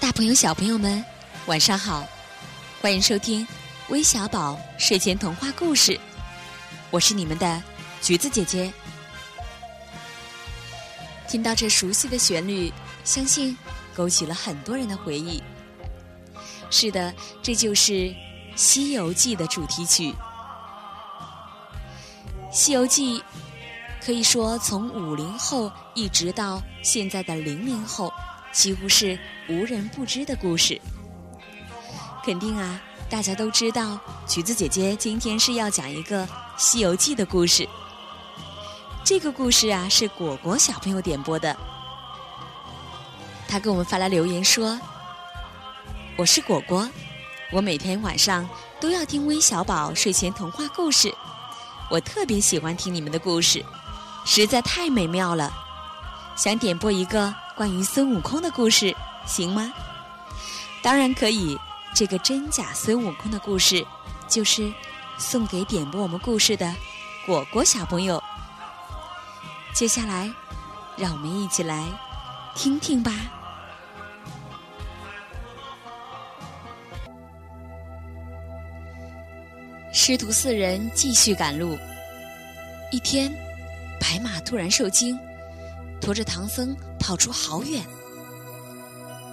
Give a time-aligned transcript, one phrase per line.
[0.00, 1.04] 大朋友、小朋友们，
[1.44, 2.08] 晚上好！
[2.80, 3.46] 欢迎收听
[3.90, 6.00] 微小宝睡前童话故事，
[6.90, 7.62] 我是你们的
[8.00, 8.72] 橘子姐姐。
[11.28, 12.72] 听到这熟悉的旋律，
[13.04, 13.54] 相信
[13.94, 15.40] 勾起了很多人的回忆。
[16.70, 17.92] 是的，这就是
[18.56, 20.10] 《西游记》的主题曲。
[22.50, 23.20] 《西游记》
[24.02, 28.10] 可以说从五零后一直到现在的零零后。
[28.52, 29.18] 几乎是
[29.48, 30.80] 无人不知的故事，
[32.24, 33.98] 肯定啊，大家都知道。
[34.26, 37.68] 橘子姐姐今天是要讲一个《西游记》的故事。
[39.04, 41.56] 这个故事啊，是果果小朋友点播的。
[43.48, 44.78] 他给我们发来留言说
[46.16, 46.88] ：“我是果果，
[47.50, 48.48] 我每天晚上
[48.80, 51.12] 都要听微小宝睡前童话故事，
[51.88, 53.64] 我特别喜欢听你们的故事，
[54.24, 55.52] 实在太美妙了，
[56.36, 58.96] 想点播一个。”关于孙悟空的故事，
[59.26, 59.70] 行吗？
[60.82, 61.58] 当然可以。
[61.94, 63.86] 这个真假孙悟空的故事，
[64.26, 64.72] 就是
[65.18, 66.74] 送给点播我们故事的
[67.26, 68.22] 果果小朋友。
[69.74, 70.32] 接下来，
[70.96, 71.84] 让我们一起来
[72.56, 73.12] 听听吧。
[79.92, 81.76] 师徒四人继续赶路。
[82.90, 83.30] 一天，
[84.00, 85.18] 白马突然受惊。
[86.00, 87.84] 驮着唐僧跑出好远。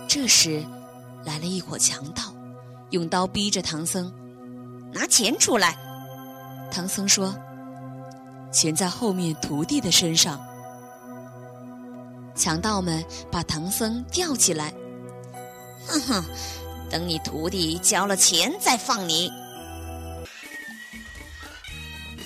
[0.08, 0.66] 这时，
[1.24, 2.34] 来了一伙强盗，
[2.90, 4.12] 用刀逼着唐僧
[4.92, 5.78] 拿钱出来。
[6.72, 7.36] 唐僧说
[8.52, 10.42] ：“钱在后面徒弟的身上。”
[12.34, 14.74] 强盗们把唐僧吊起来，
[15.88, 16.24] 哼哼，
[16.90, 19.30] 等你徒弟交了钱再放你。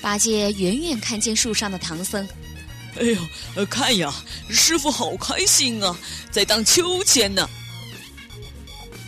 [0.01, 2.27] 八戒远远看见树上的唐僧。
[2.99, 3.03] 哎
[3.55, 4.13] 呦，看呀，
[4.49, 5.95] 师傅好开心啊，
[6.29, 7.49] 在荡秋千呢。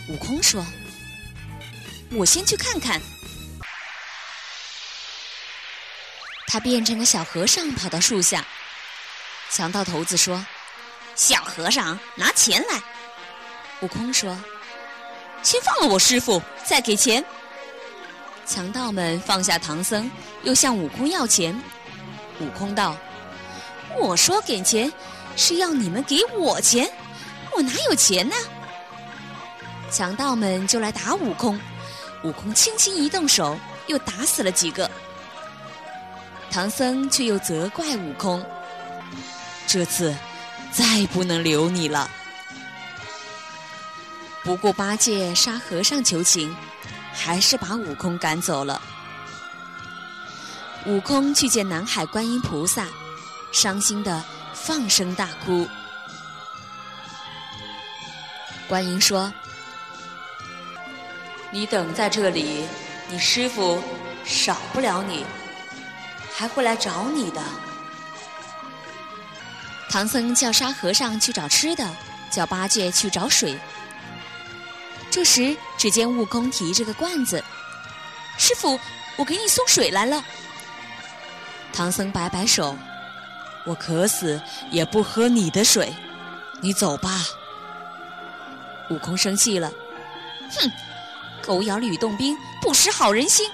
[0.08, 0.64] 悟空说
[2.12, 3.00] ：“我先去看看。”
[6.46, 8.44] 他变成个小和尚，跑到树下。
[9.50, 10.44] 强盗头子说
[11.14, 12.82] ：“小和尚，拿钱来。”
[13.82, 14.36] 悟空说
[15.42, 17.24] ：“先放了我师傅，再给钱。”
[18.46, 20.10] 强盗们放下唐僧，
[20.42, 21.58] 又向悟空要钱。
[22.40, 22.96] 悟空道。
[23.96, 24.92] 我说给钱，
[25.36, 26.90] 是要你们给我钱，
[27.56, 28.34] 我哪有钱呢？
[29.90, 31.60] 强盗们就来打悟空，
[32.22, 33.56] 悟空轻轻一动手，
[33.86, 34.90] 又打死了几个。
[36.50, 38.44] 唐僧却又责怪悟空
[39.66, 40.14] ：“这次
[40.72, 42.10] 再不能留你了。”
[44.44, 46.54] 不顾八戒、沙和尚求情，
[47.12, 48.80] 还是把悟空赶走了。
[50.86, 52.86] 悟空去见南海观音菩萨。
[53.54, 54.22] 伤心的
[54.52, 55.66] 放声大哭。
[58.66, 59.32] 观音说
[61.52, 62.66] ：“你等在这里，
[63.08, 63.80] 你师傅
[64.24, 65.24] 少不了你，
[66.34, 67.40] 还会来找你的。”
[69.88, 71.88] 唐僧叫沙和尚去找吃的，
[72.32, 73.56] 叫八戒去找水。
[75.12, 77.42] 这时，只见悟空提着个罐子
[78.36, 78.80] ：“师傅，
[79.14, 80.24] 我给你送水来了。”
[81.72, 82.76] 唐僧摆摆手。
[83.64, 85.94] 我渴死也不喝你的水，
[86.60, 87.22] 你走吧。
[88.90, 89.72] 悟空生气了，
[90.50, 90.70] 哼，
[91.42, 93.50] 狗咬吕洞宾，不识好人心。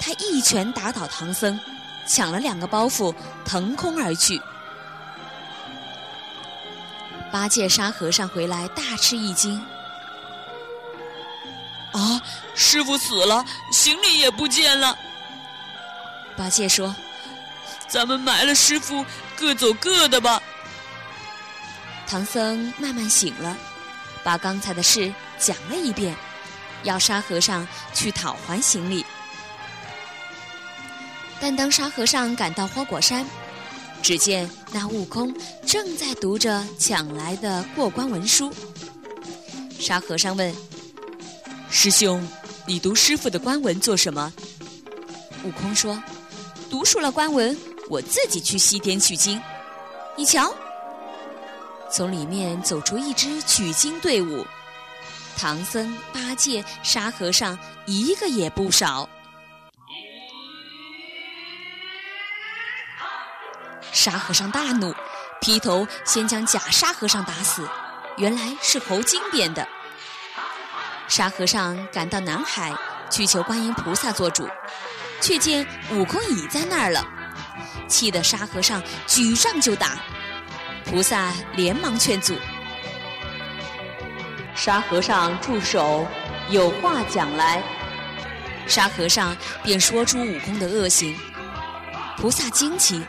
[0.00, 1.58] 他一拳打倒唐僧，
[2.06, 3.14] 抢了两个包袱，
[3.44, 4.42] 腾空而去。
[7.30, 9.64] 八戒、沙和尚回来，大吃一惊。
[11.92, 12.20] 啊，
[12.56, 14.98] 师傅死了，行李也不见了。
[16.36, 16.92] 八戒说。
[17.94, 19.06] 咱们埋了师傅，
[19.36, 20.42] 各走各的吧。
[22.08, 23.56] 唐僧慢慢醒了，
[24.24, 26.12] 把刚才的事讲了一遍，
[26.82, 29.06] 要沙和尚去讨还行李。
[31.40, 33.24] 但当沙和尚赶到花果山，
[34.02, 35.32] 只见那悟空
[35.64, 38.52] 正在读着抢来的过关文书。
[39.78, 40.52] 沙和尚问
[41.70, 42.28] ：“师兄，
[42.66, 44.32] 你读师傅的官文做什么？”
[45.46, 46.02] 悟空说
[46.68, 47.56] ：“读熟了官文。”
[47.88, 49.40] 我自己去西天取经，
[50.16, 50.52] 你瞧，
[51.90, 54.46] 从里面走出一支取经队伍，
[55.36, 59.08] 唐僧、八戒、沙和尚一个也不少。
[63.92, 64.94] 沙和尚大怒，
[65.40, 67.68] 劈头先将假沙和尚打死，
[68.16, 69.66] 原来是猴精编的。
[71.06, 72.74] 沙和尚赶到南海
[73.10, 74.48] 去求观音菩萨做主，
[75.20, 77.06] 却见悟空已在那儿了。
[77.86, 79.98] 气得沙和尚举杖就打，
[80.84, 82.34] 菩萨连忙劝阻。
[84.54, 86.06] 沙和尚住手，
[86.48, 87.62] 有话讲来。
[88.66, 91.14] 沙和尚便说出悟空的恶行。
[92.16, 93.04] 菩萨惊奇，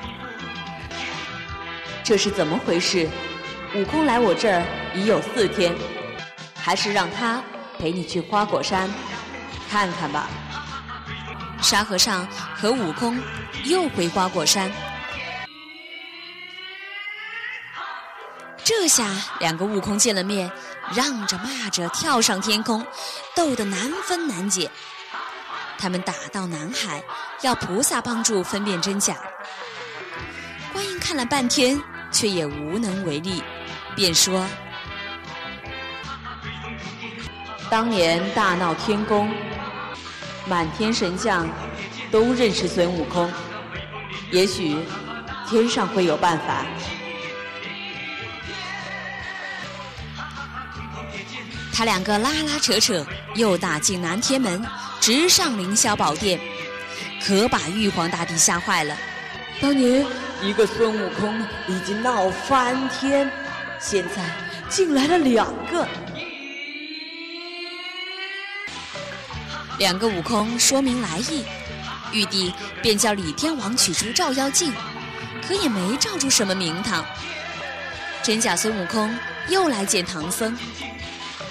[2.04, 3.08] 这是怎么回事？
[3.74, 4.64] 悟空来我这儿
[4.94, 5.74] 已有四天，
[6.56, 7.42] 还是让他
[7.78, 8.90] 陪你去花果山
[9.70, 10.28] 看看吧。
[11.66, 13.20] 沙和尚和悟空
[13.64, 14.72] 又回花果山，
[18.64, 19.10] 这下
[19.40, 20.52] 两个悟空见了面，
[20.96, 22.86] 让着骂着跳上天空，
[23.36, 24.70] 斗得难分难解。
[25.80, 27.04] 他们打到南海，
[27.42, 29.16] 要菩萨帮助分辨真假。
[30.72, 31.82] 观音看了半天，
[32.12, 33.42] 却也无能为力，
[33.96, 34.48] 便说
[37.72, 39.28] ：“当年大闹天宫。”
[40.48, 41.48] 满天神将
[42.12, 43.32] 都认识孙悟空，
[44.32, 44.78] 也许
[45.50, 46.66] 天上会有办法。
[51.74, 53.06] 他两个拉拉扯扯，
[53.36, 54.66] 又打进南天门，
[55.02, 56.40] 直上凌霄宝殿，
[57.26, 58.96] 可把玉皇大帝吓坏了。
[59.60, 60.06] 当年
[60.42, 61.38] 一个孙悟空
[61.68, 63.30] 已经闹翻天，
[63.80, 64.24] 现在
[64.70, 65.86] 竟来了两个。
[69.78, 71.44] 两个悟空说明来意，
[72.14, 74.72] 玉帝便叫李天王取出照妖镜，
[75.46, 77.04] 可也没照出什么名堂。
[78.24, 79.14] 真假孙悟空
[79.50, 80.58] 又来见唐僧，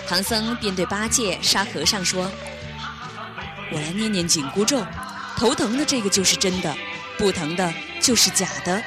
[0.09, 2.31] 唐僧便对八戒、沙和尚说
[3.71, 4.85] ：“我来念念紧箍咒，
[5.37, 6.75] 头疼的这个就是真的，
[7.19, 8.82] 不疼的就是假的。”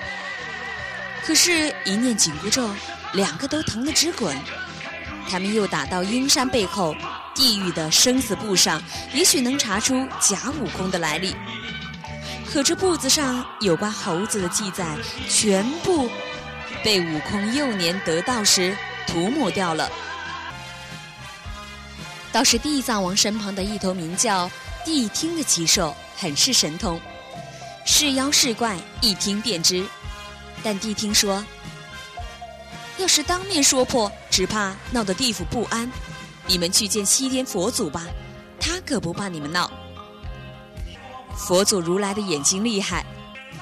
[1.24, 2.70] 可是，一念紧箍咒，
[3.14, 4.36] 两个都疼得直滚。
[5.30, 6.96] 他们又打到阴山背后。
[7.38, 8.82] 地狱的生死簿上，
[9.14, 11.36] 也许能查出假悟空的来历。
[12.50, 14.98] 可这簿子上有关猴子的记载，
[15.30, 16.10] 全部
[16.84, 18.76] 被悟空幼年得道时
[19.06, 19.88] 涂抹掉了。
[22.32, 24.50] 倒是地藏王身旁的一头名叫
[24.84, 27.00] 谛听的奇兽，很是神通，
[27.86, 29.86] 是妖是怪，一听便知。
[30.64, 31.46] 但谛听说，
[32.98, 35.88] 要是当面说破，只怕闹得地府不安。
[36.48, 38.06] 你们去见西天佛祖吧，
[38.60, 39.70] 他可不怕你们闹。
[41.36, 43.06] 佛祖如来的眼睛厉害，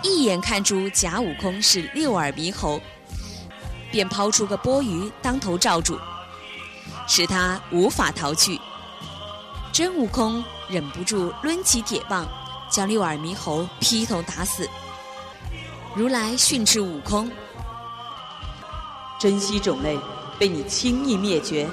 [0.03, 2.79] 一眼看出假悟空是六耳猕猴，
[3.91, 5.99] 便抛出个钵盂当头罩住，
[7.07, 8.59] 使他无法逃去。
[9.73, 12.25] 真悟空忍不住抡起铁棒，
[12.69, 14.69] 将六耳猕猴劈头打死。
[15.95, 17.29] 如来训斥悟空：
[19.19, 19.97] 珍稀种类
[20.38, 21.67] 被你轻易灭绝。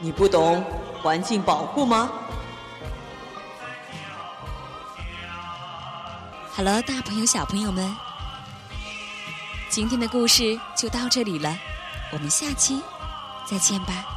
[0.00, 0.62] 你不懂
[1.02, 2.10] 环境保护吗？
[6.52, 7.96] 好了，大朋友、小朋友们，
[9.68, 11.56] 今天的故事就到这里了，
[12.12, 12.80] 我们下期
[13.44, 14.13] 再见吧。